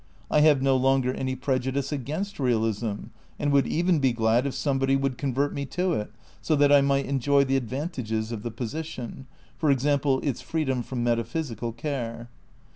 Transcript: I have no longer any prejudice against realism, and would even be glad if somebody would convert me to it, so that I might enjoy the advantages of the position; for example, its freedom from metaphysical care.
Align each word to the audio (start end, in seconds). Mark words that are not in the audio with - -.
I 0.31 0.39
have 0.39 0.63
no 0.63 0.75
longer 0.75 1.13
any 1.13 1.35
prejudice 1.35 1.91
against 1.91 2.39
realism, 2.39 3.09
and 3.37 3.51
would 3.51 3.67
even 3.67 3.99
be 3.99 4.13
glad 4.13 4.47
if 4.47 4.55
somebody 4.55 4.95
would 4.95 5.15
convert 5.15 5.53
me 5.53 5.63
to 5.67 5.93
it, 5.93 6.11
so 6.41 6.55
that 6.55 6.71
I 6.71 6.81
might 6.81 7.05
enjoy 7.05 7.43
the 7.43 7.55
advantages 7.57 8.31
of 8.31 8.41
the 8.41 8.49
position; 8.49 9.27
for 9.59 9.69
example, 9.69 10.19
its 10.21 10.41
freedom 10.41 10.81
from 10.81 11.03
metaphysical 11.03 11.71
care. 11.71 12.29